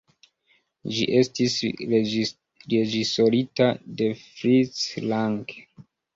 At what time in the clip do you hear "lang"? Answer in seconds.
5.15-5.39